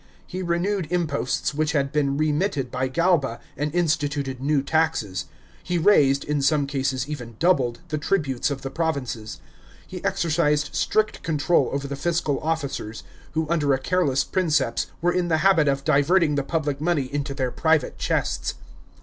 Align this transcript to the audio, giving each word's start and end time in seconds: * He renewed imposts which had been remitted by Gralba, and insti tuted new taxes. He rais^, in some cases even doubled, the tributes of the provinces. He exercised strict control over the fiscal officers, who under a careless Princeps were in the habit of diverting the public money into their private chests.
* 0.13 0.25
He 0.25 0.41
renewed 0.41 0.87
imposts 0.91 1.53
which 1.53 1.73
had 1.73 1.91
been 1.91 2.17
remitted 2.17 2.71
by 2.71 2.89
Gralba, 2.89 3.39
and 3.55 3.71
insti 3.71 4.09
tuted 4.09 4.39
new 4.39 4.63
taxes. 4.63 5.25
He 5.63 5.77
rais^, 5.77 6.23
in 6.23 6.41
some 6.41 6.65
cases 6.65 7.07
even 7.07 7.35
doubled, 7.37 7.81
the 7.89 7.99
tributes 7.99 8.49
of 8.49 8.63
the 8.63 8.71
provinces. 8.71 9.39
He 9.85 10.03
exercised 10.03 10.73
strict 10.73 11.21
control 11.21 11.69
over 11.71 11.87
the 11.87 11.95
fiscal 11.95 12.39
officers, 12.39 13.03
who 13.33 13.47
under 13.47 13.75
a 13.75 13.79
careless 13.79 14.23
Princeps 14.23 14.87
were 15.03 15.13
in 15.13 15.27
the 15.27 15.37
habit 15.45 15.67
of 15.67 15.83
diverting 15.85 16.33
the 16.33 16.41
public 16.41 16.81
money 16.81 17.05
into 17.13 17.35
their 17.35 17.51
private 17.51 17.99
chests. 17.99 18.55